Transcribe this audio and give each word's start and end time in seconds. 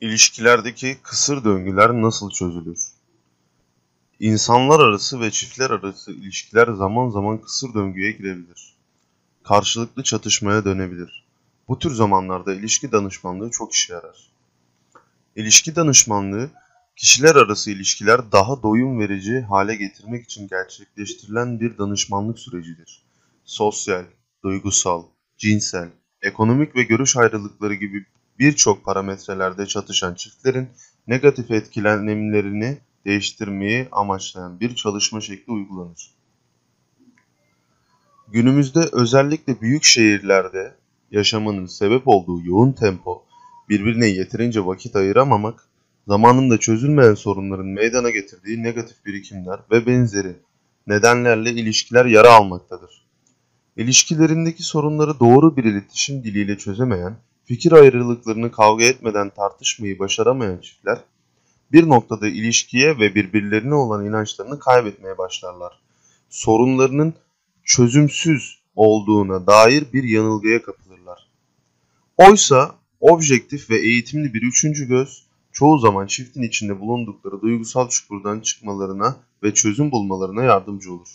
İlişkilerdeki 0.00 0.98
kısır 1.02 1.44
döngüler 1.44 1.92
nasıl 1.92 2.30
çözülür? 2.30 2.78
İnsanlar 4.20 4.80
arası 4.80 5.20
ve 5.20 5.30
çiftler 5.30 5.70
arası 5.70 6.12
ilişkiler 6.12 6.68
zaman 6.72 7.08
zaman 7.08 7.40
kısır 7.40 7.74
döngüye 7.74 8.12
girebilir. 8.12 8.74
Karşılıklı 9.44 10.02
çatışmaya 10.02 10.64
dönebilir. 10.64 11.24
Bu 11.68 11.78
tür 11.78 11.94
zamanlarda 11.94 12.54
ilişki 12.54 12.92
danışmanlığı 12.92 13.50
çok 13.50 13.72
işe 13.72 13.92
yarar. 13.92 14.30
İlişki 15.36 15.76
danışmanlığı, 15.76 16.50
kişiler 16.96 17.36
arası 17.36 17.70
ilişkiler 17.70 18.32
daha 18.32 18.62
doyum 18.62 19.00
verici 19.00 19.40
hale 19.40 19.74
getirmek 19.74 20.24
için 20.24 20.48
gerçekleştirilen 20.48 21.60
bir 21.60 21.78
danışmanlık 21.78 22.38
sürecidir. 22.38 23.02
Sosyal, 23.44 24.04
duygusal, 24.44 25.04
cinsel, 25.38 25.88
ekonomik 26.22 26.76
ve 26.76 26.82
görüş 26.82 27.16
ayrılıkları 27.16 27.74
gibi 27.74 28.06
birçok 28.40 28.84
parametrelerde 28.84 29.66
çatışan 29.66 30.14
çiftlerin 30.14 30.68
negatif 31.06 31.50
etkilenimlerini 31.50 32.78
değiştirmeyi 33.04 33.88
amaçlayan 33.92 34.60
bir 34.60 34.74
çalışma 34.74 35.20
şekli 35.20 35.52
uygulanır. 35.52 36.10
Günümüzde 38.28 38.88
özellikle 38.92 39.60
büyük 39.60 39.84
şehirlerde 39.84 40.74
yaşamanın 41.10 41.66
sebep 41.66 42.08
olduğu 42.08 42.40
yoğun 42.46 42.72
tempo, 42.72 43.24
birbirine 43.68 44.06
yeterince 44.06 44.66
vakit 44.66 44.96
ayıramamak, 44.96 45.68
zamanında 46.08 46.58
çözülmeyen 46.58 47.14
sorunların 47.14 47.66
meydana 47.66 48.10
getirdiği 48.10 48.62
negatif 48.62 49.06
birikimler 49.06 49.60
ve 49.70 49.86
benzeri 49.86 50.36
nedenlerle 50.86 51.50
ilişkiler 51.50 52.04
yara 52.04 52.32
almaktadır. 52.32 53.06
İlişkilerindeki 53.76 54.62
sorunları 54.62 55.20
doğru 55.20 55.56
bir 55.56 55.64
iletişim 55.64 56.24
diliyle 56.24 56.58
çözemeyen 56.58 57.16
fikir 57.50 57.72
ayrılıklarını 57.72 58.52
kavga 58.52 58.84
etmeden 58.84 59.30
tartışmayı 59.30 59.98
başaramayan 59.98 60.58
çiftler 60.58 60.98
bir 61.72 61.88
noktada 61.88 62.28
ilişkiye 62.28 62.98
ve 62.98 63.14
birbirlerine 63.14 63.74
olan 63.74 64.06
inançlarını 64.06 64.58
kaybetmeye 64.58 65.18
başlarlar. 65.18 65.80
Sorunlarının 66.28 67.14
çözümsüz 67.64 68.58
olduğuna 68.76 69.46
dair 69.46 69.84
bir 69.92 70.04
yanılgıya 70.04 70.62
kapılırlar. 70.62 71.30
Oysa 72.16 72.74
objektif 73.00 73.70
ve 73.70 73.76
eğitimli 73.76 74.34
bir 74.34 74.42
üçüncü 74.42 74.88
göz 74.88 75.26
çoğu 75.52 75.78
zaman 75.78 76.06
çiftin 76.06 76.42
içinde 76.42 76.80
bulundukları 76.80 77.40
duygusal 77.42 77.88
çukurdan 77.88 78.40
çıkmalarına 78.40 79.16
ve 79.42 79.54
çözüm 79.54 79.90
bulmalarına 79.90 80.42
yardımcı 80.42 80.92
olur. 80.92 81.08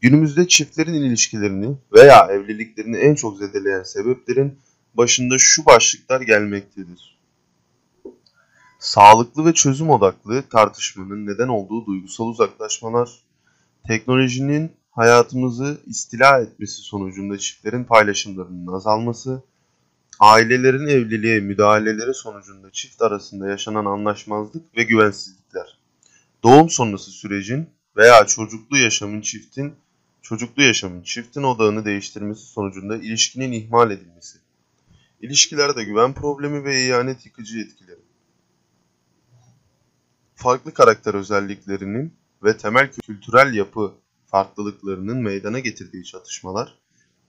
Günümüzde 0.00 0.48
çiftlerin 0.48 0.94
ilişkilerini 0.94 1.76
veya 1.92 2.26
evliliklerini 2.26 2.96
en 2.96 3.14
çok 3.14 3.38
zedeleyen 3.38 3.82
sebeplerin 3.82 4.58
başında 4.98 5.38
şu 5.38 5.66
başlıklar 5.66 6.20
gelmektedir. 6.20 7.18
Sağlıklı 8.78 9.46
ve 9.46 9.54
çözüm 9.54 9.90
odaklı 9.90 10.42
tartışmanın 10.48 11.26
neden 11.26 11.48
olduğu 11.48 11.86
duygusal 11.86 12.26
uzaklaşmalar, 12.26 13.10
teknolojinin 13.86 14.72
hayatımızı 14.90 15.80
istila 15.86 16.40
etmesi 16.40 16.82
sonucunda 16.82 17.38
çiftlerin 17.38 17.84
paylaşımlarının 17.84 18.72
azalması, 18.72 19.42
ailelerin 20.20 20.86
evliliğe 20.86 21.40
müdahaleleri 21.40 22.14
sonucunda 22.14 22.70
çift 22.72 23.02
arasında 23.02 23.48
yaşanan 23.48 23.84
anlaşmazlık 23.84 24.76
ve 24.76 24.82
güvensizlikler, 24.82 25.78
doğum 26.42 26.70
sonrası 26.70 27.10
sürecin 27.10 27.70
veya 27.96 28.26
çocuklu 28.26 28.76
yaşamın 28.76 29.20
çiftin 29.20 29.74
çocuklu 30.22 30.62
yaşamın 30.62 31.02
çiftin 31.02 31.42
odağını 31.42 31.84
değiştirmesi 31.84 32.42
sonucunda 32.42 32.96
ilişkinin 32.96 33.52
ihmal 33.52 33.90
edilmesi, 33.90 34.38
İlişkilerde 35.20 35.84
güven 35.84 36.14
problemi 36.14 36.64
ve 36.64 36.86
ihanet 36.86 37.26
yıkıcı 37.26 37.58
etkileri. 37.58 38.00
Farklı 40.34 40.74
karakter 40.74 41.14
özelliklerinin 41.14 42.14
ve 42.42 42.56
temel 42.56 42.90
kültürel 42.92 43.54
yapı 43.54 43.94
farklılıklarının 44.26 45.16
meydana 45.16 45.58
getirdiği 45.58 46.04
çatışmalar, 46.04 46.78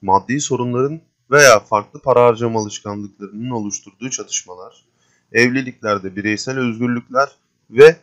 maddi 0.02 0.42
sorunların 0.42 1.02
veya 1.32 1.60
farklı 1.60 2.02
para 2.02 2.26
harcama 2.26 2.60
alışkanlıklarının 2.60 3.50
oluşturduğu 3.50 4.10
çatışmalar, 4.10 4.86
evliliklerde 5.32 6.16
bireysel 6.16 6.58
özgürlükler 6.60 7.30
ve 7.70 7.98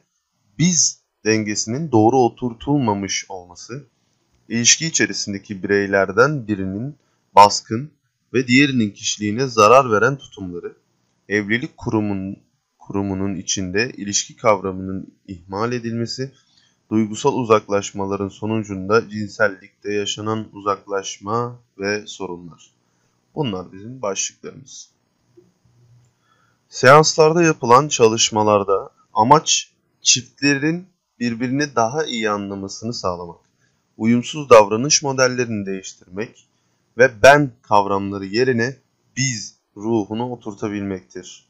biz 0.59 1.01
dengesinin 1.25 1.93
doğru 1.93 2.17
oturtulmamış 2.17 3.27
olması, 3.29 3.87
ilişki 4.49 4.87
içerisindeki 4.87 5.63
bireylerden 5.63 6.49
birinin 6.49 6.97
baskın, 7.35 7.91
ve 8.37 8.47
diğerinin 8.47 8.91
kişiliğine 8.91 9.47
zarar 9.47 9.91
veren 9.91 10.17
tutumları, 10.19 10.77
evlilik 11.29 11.77
kurumun, 11.77 12.37
kurumunun 12.79 13.35
içinde 13.35 13.93
ilişki 13.97 14.37
kavramının 14.37 15.15
ihmal 15.29 15.73
edilmesi, 15.73 16.33
duygusal 16.91 17.35
uzaklaşmaların 17.35 18.29
sonucunda 18.29 19.09
cinsellikte 19.09 19.93
yaşanan 19.93 20.49
uzaklaşma 20.53 21.59
ve 21.79 22.07
sorunlar. 22.07 22.71
Bunlar 23.35 23.73
bizim 23.73 24.03
başlıklarımız. 24.03 24.91
Seanslarda 26.69 27.43
yapılan 27.43 27.89
çalışmalarda 27.89 28.91
amaç 29.15 29.73
çiftlerin 30.03 30.87
birbirini 31.21 31.75
daha 31.77 32.05
iyi 32.05 32.31
anlamasını 32.31 32.95
sağlamak, 32.95 33.41
uyumsuz 33.97 34.51
davranış 34.51 35.03
modellerini 35.03 35.67
değiştirmek, 35.67 36.47
ve 36.99 37.23
ben 37.23 37.51
kavramları 37.63 38.27
yerine 38.27 38.77
biz 39.17 39.57
ruhunu 39.77 40.31
oturtabilmektir. 40.31 41.47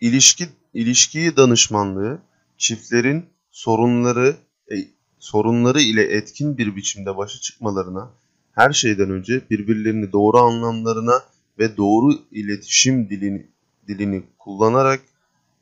İlişki, 0.00 0.48
ilişkiyi 0.74 1.36
danışmanlığı 1.36 2.18
çiftlerin 2.58 3.26
sorunları 3.50 4.36
e, 4.72 4.74
sorunları 5.18 5.80
ile 5.80 6.02
etkin 6.02 6.58
bir 6.58 6.76
biçimde 6.76 7.16
başa 7.16 7.40
çıkmalarına, 7.40 8.10
her 8.52 8.72
şeyden 8.72 9.10
önce 9.10 9.42
birbirlerini 9.50 10.12
doğru 10.12 10.38
anlamlarına 10.38 11.22
ve 11.58 11.76
doğru 11.76 12.12
iletişim 12.30 13.10
dilini, 13.10 13.46
dilini 13.88 14.22
kullanarak 14.38 15.00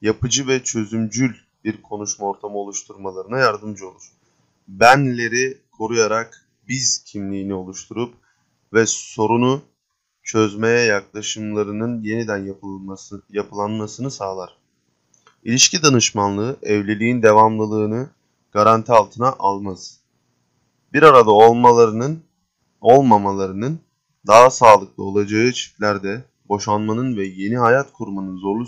yapıcı 0.03 0.49
ve 0.49 0.63
çözümcül 0.63 1.35
bir 1.65 1.83
konuşma 1.83 2.27
ortamı 2.27 2.59
oluşturmalarına 2.59 3.39
yardımcı 3.39 3.89
olur. 3.89 4.13
Benleri 4.69 5.59
koruyarak 5.73 6.47
biz 6.69 7.05
kimliğini 7.05 7.55
oluşturup 7.55 8.15
ve 8.73 8.87
sorunu 8.87 9.61
çözmeye 10.23 10.81
yaklaşımlarının 10.81 12.03
yeniden 12.03 12.47
yapılması, 12.47 13.23
yapılanmasını 13.31 14.11
sağlar. 14.11 14.57
İlişki 15.45 15.83
danışmanlığı 15.83 16.57
evliliğin 16.63 17.23
devamlılığını 17.23 18.09
garanti 18.53 18.93
altına 18.93 19.35
almaz. 19.39 20.01
Bir 20.93 21.03
arada 21.03 21.31
olmalarının, 21.31 22.23
olmamalarının 22.81 23.81
daha 24.27 24.51
sağlıklı 24.51 25.05
olacağı 25.05 25.53
çiftlerde 25.53 26.25
boşanmanın 26.49 27.17
ve 27.17 27.27
yeni 27.27 27.57
hayat 27.57 27.93
kurmanın 27.93 28.37
zorlu 28.37 28.67